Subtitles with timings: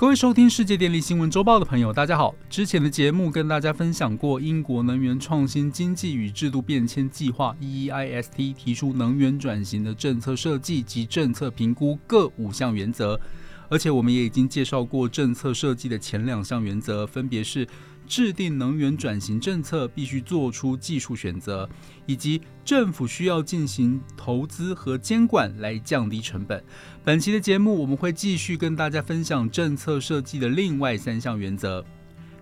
[0.00, 2.34] 各位收听世界电力新闻周报的朋友，大家好。
[2.48, 13.20] 之前的节目跟大家分享过，英国能源创新经济与制度变迁计划 （EEIST） 提出能源转型的政策设计及政策评估各五项原则，
[13.68, 17.68] 而且我们也已经介绍过政策设计的前两项原则，分别是。
[18.10, 21.70] 制定能源转型政策必须做出技术选择，
[22.06, 26.60] 以及政府需要进行投资和监管来降低成本。
[27.04, 31.84] 本期的节目我们会继续跟大家分享政策设计的另外三项原则。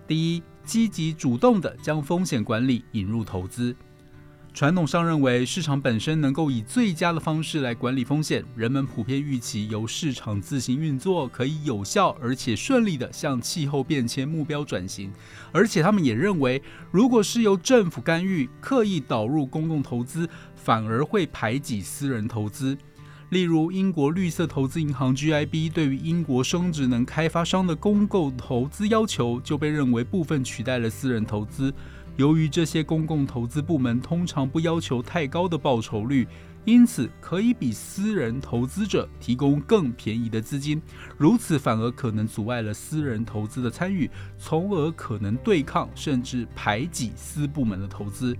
[0.07, 3.75] 第一，积极主动的将风险管理引入投资。
[4.51, 8.43] 传统上认为，市场本身能够以最佳的方式来管理风险。
[8.55, 15.13] 人们普遍预期由市场自行运作，可以有效而且顺利地向气候变迁目标转型。
[15.53, 22.77] 而且，他们也认为，如果是由政府干预、刻意导入公共投资，反而会排挤私人投资。
[23.29, 31.71] 例如，英国绿色投资银行 GIB 对于英国生殖能开发商的公共投资要求，就被认为部分取代了私人投资。
[32.19, 36.27] 由于这些公共投资部门通常不要求太高的报酬率，
[36.65, 40.81] 因此可以比私人投资者提供更便宜的资金，
[41.17, 48.35] 如此反而可能阻碍了私人投资的参与，从而可能对抗甚至排挤私部门的投资。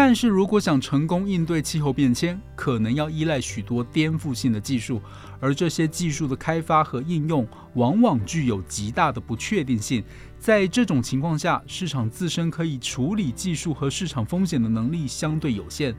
[0.00, 5.02] 但是如果想成功应对气候变迁，可能要依赖许多颠覆性的技术，
[5.40, 10.04] 而这些技术的开发和应用往往具有极大的不确定性。
[10.38, 15.92] 在这种情况下，市场自身可以处理技术和市场风险的能力相对有限。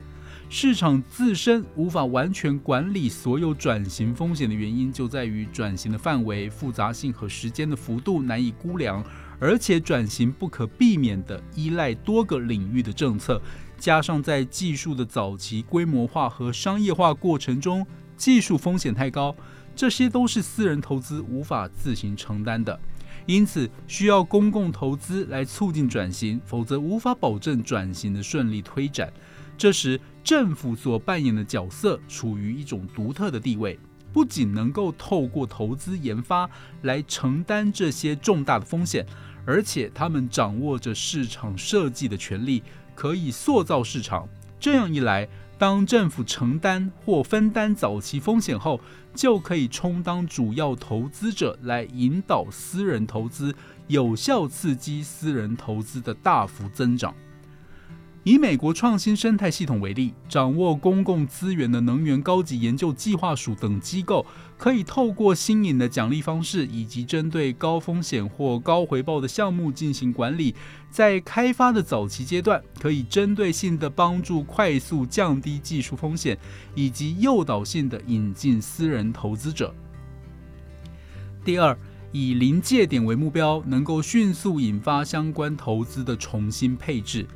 [0.48, 9.04] 市场自身无法完全管理所有转型风险的原因，就在于转型的范围、复杂性和时间的幅度难以估量，
[9.40, 13.40] 而且转型不可避免地依赖多个领域的政策。
[13.78, 19.34] 加上在技术的早期规模化和商业化过程中，技术风险太高，
[19.74, 22.78] 这些都是私人投资无法自行承担的。
[23.26, 29.10] 因此，需要公共投资来促进转型，否则无法保证转型的顺利推展。
[29.56, 33.78] 这时，政府所扮演的角色处于一种独特的地位，
[34.12, 36.48] 不仅能够透过投资研发
[36.82, 39.06] 来承担这些重大的风险，
[39.44, 42.62] 而且他们掌握着市场设计的权利。
[42.92, 44.28] 可以塑造市场，
[44.58, 48.78] 这样一来，当政府承担或分担早期风险后，
[49.14, 53.54] 就可以充当主要投资者，来引导私人投资，
[53.86, 57.14] 有效刺激私人投资的大幅增长。
[58.22, 64.26] 以美国创新生态系统为例，掌握公共资源的能源高级研究计划署等机构，
[64.58, 70.54] 可以透过新颖的奖励方式，以及针对高风险或高回报的项目进行管理。
[70.90, 76.36] 在开发的早期阶段，可以针对性的帮助快速降低技术风险，
[76.74, 79.74] 以及诱导性的引进私人投资者。
[81.42, 81.74] 第二，
[82.12, 87.26] 以临界点为目标，能够迅速引发相关投资的重新配置。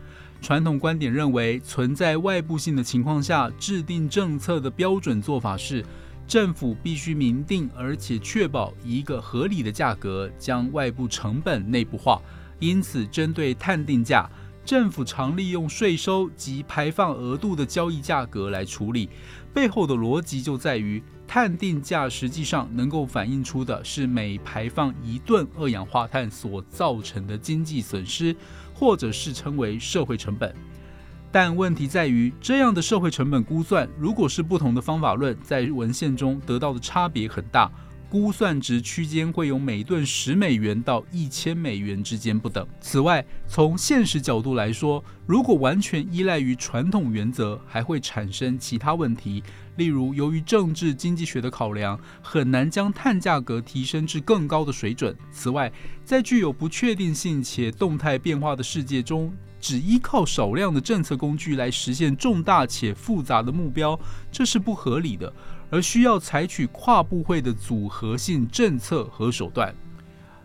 [0.44, 5.82] 传统观点认为，存在外部性的情况下，制定政策的标准做法是，
[6.27, 12.21] 政府必须明定而且确保一个合理的价格，将外部成本内部化。
[12.59, 14.28] 因此，针对碳定价，
[14.66, 19.09] 政府常利用税收及排放额度的交易价格来处理。
[19.55, 28.35] 背后的逻辑就在于，碳定价实际上能够反映出的是每排放一吨二氧化碳所造成的经济损失。
[28.77, 30.53] 或者是称为社会成本，
[31.31, 37.71] 但问题在于，这样的社会成本估算，如果是不同的方法论，在文献中得到的差别很大，
[38.14, 42.64] 估算值区间会有每吨十美元到一千美元之间不等。
[42.80, 49.42] 此外，从现实角度来说，如果完全依赖于传统原则，还会产生其他问题。
[49.78, 55.12] 例如，由于政治经济学的考量，很难将碳价格提升至更高的水准。
[55.32, 55.72] 此外，
[56.04, 63.99] 在具有不确定性且动态变化的世界中，只依靠少量的政策工具来实现重大且复杂的目标，
[64.31, 65.32] 这是不合理的，
[65.70, 69.75] 而需要采取跨部会的组合性政策和手段。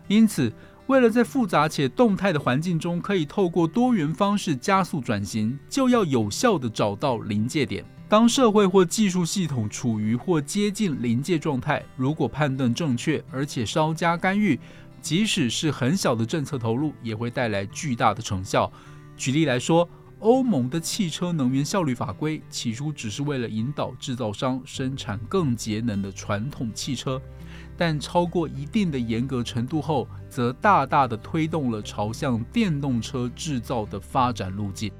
[0.08, 0.52] 因此，
[0.86, 7.84] 为了在复杂且动态的环境中可以透过多元方式加速转型，就要有效地找到临界点。
[8.08, 14.58] 当社会或技术系统处于或接近临界状态，如果判断正确，而且稍加干预，
[15.00, 18.68] 即使是很小的政策投入，也会带来巨大的成效。
[19.16, 19.88] 举例来说，
[20.20, 27.20] 欧盟的汽车能源效率法规起初只是为了引导制造商生产更节能的传统汽车，
[27.76, 34.92] 但超过一定的严格程度后，则大大的推动了朝向电动车制造的发展路径。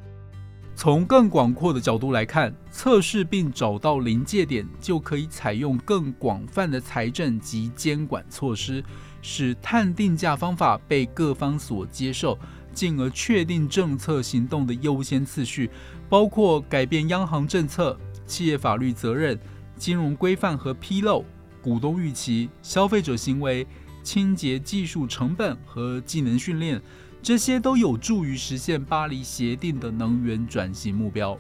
[0.74, 8.82] 从更广阔的角度来看，测试并找到临界点，就可以采用更广泛的财政及监管措施，
[9.20, 12.38] 使碳定价方法被各方所接受，
[12.80, 15.68] 进而确定政策行动的优先次序，
[16.08, 17.94] 包括改变央行政策、
[18.26, 19.38] 企业法律责任、
[19.76, 21.22] 金融规范和披露、
[21.60, 23.66] 股东预期、消费者行为、
[24.02, 26.80] 清洁技术成本和技能训练，
[27.20, 31.36] 这些都有助于实现巴黎协定的能源转型目标。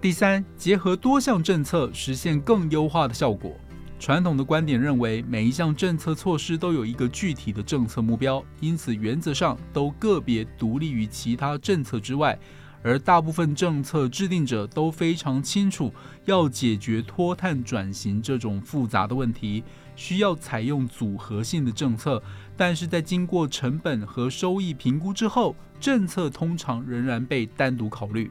[0.00, 3.54] 第三，结合多项政策，实现更优化的效果。
[3.98, 12.38] 传统的观点认为，每一项政策措施都有一个具体的政策目标，因此原则上都个别独立于其他政策之外。
[12.82, 15.92] 而大部分政策制定者都非常清楚，
[16.24, 19.64] 要解决脱碳转型这种复杂的问题，
[19.96, 22.22] 需要采用组合性的政策。
[22.56, 28.30] 但是在经过成本和收益评估之后，政策通常仍然被单独考虑。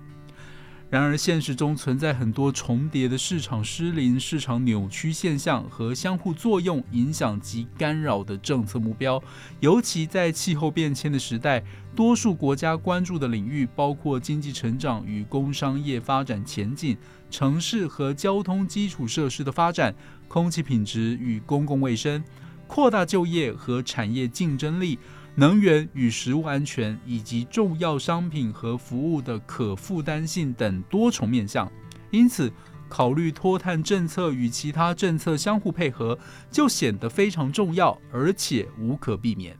[0.96, 9.22] 然而，现实中存在很多重叠的市场失灵、市场扭曲现象和相互作用、影响及干扰的政策目标。
[9.60, 11.62] 尤其在气候变迁的时代，
[11.94, 16.96] 多数国家关注的领域包括经济成长与工商业发展前景、
[17.30, 19.94] 城市和交通基础设施的发展、
[20.30, 22.24] 空气品质与公共卫生、
[22.68, 25.00] 扩大就业和产业竞争力。
[25.38, 31.70] 能源与食物安全，以及重要商品和服务的可负担性等多重面向，
[32.10, 32.50] 因此
[32.88, 36.18] 考虑脱碳政策与其他政策相互配合，
[36.50, 39.58] 就显得非常重要，而且无可避免。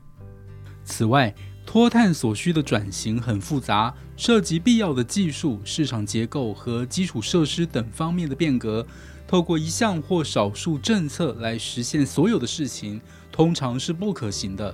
[0.86, 1.36] 此外，
[1.66, 8.88] 脱碳所需的转型很复杂，涉及必要的技术、市场结构和基础设施等方面的变革。
[9.28, 13.02] 透过一项或少数政策来实现所有的事情，
[13.32, 14.74] 通常是不可行的。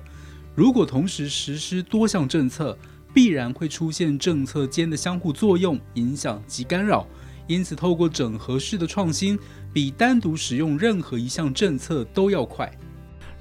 [0.53, 2.77] 如果同时实施多项政策，
[3.13, 7.07] 必然会出现政策间的相互作用、影响及干扰。
[7.47, 9.37] 因此，透过整合式的创新，
[9.73, 12.71] 比单独使用任何一项政策都要快。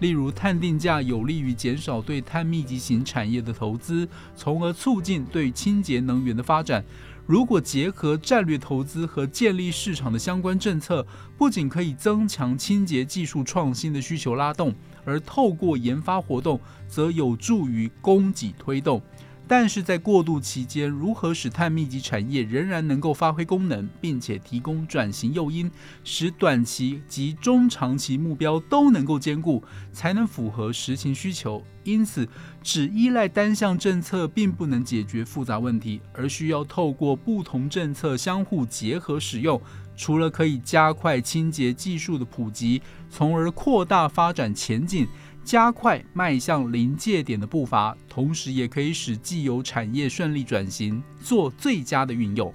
[0.01, 6.85] 例如，碳定价有利于减少对碳密集型产业的投资，从而促进对清洁能源的发展。
[7.31, 11.07] 如果结合战略投资和建立市场的相关政策，
[11.39, 14.75] 不仅可以增强清洁技术创新的需求拉动，
[15.05, 19.01] 而透过研发活动，则有助于供给推动。
[19.51, 25.69] 但是在过渡期间，如何使碳密集产业仍然能够发挥功能，并且提供转型诱因，
[26.05, 29.61] 使短期及中长期目标都能够兼顾，
[29.93, 31.61] 才能符合实情需求。
[31.83, 32.29] 因此，
[32.63, 39.61] 只依赖单项政策并不能解决复杂问题，而需要透过不同政策相互结合使用。
[39.97, 42.81] 除了可以加快清洁技术的普及，
[43.11, 45.09] 从而扩大发展前景。
[45.45, 52.53] 加快迈向临界点的步伐，同时也可以使既有产业顺利转型，做最佳的运用。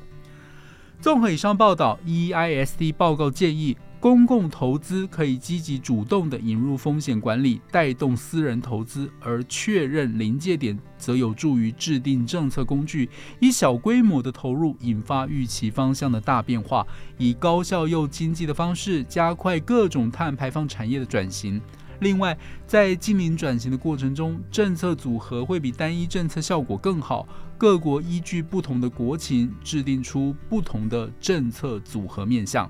[1.02, 13.10] 综合以上报道，EIST 报告建议，公共投资可以积极主动地引入风险管理，带动私人投资；而确认临界点，则有助于制定政策工具，
[13.40, 21.62] 以小规模的投入引发预期方向的大变化，以高效又经济的方式加快各种碳排放产业的转型。
[22.00, 22.38] 另外，
[22.68, 27.28] 在近邻转型的过程中，政策组合会比单一政策效果更好。
[27.58, 32.70] 各国依据不同的国情，制定出不同的政策组合面向。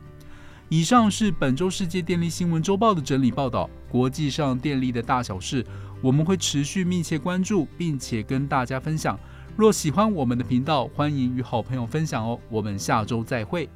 [0.70, 3.70] 以上是本周世界电力新闻周报的整理报道。
[3.90, 5.66] 国际上电力的大小事，
[6.02, 9.18] 我们会持续密切关注，并且跟大家分享。
[9.56, 12.40] 若喜欢我们的频道，欢迎与好朋友分享哦。
[12.50, 13.70] 我们下周再会。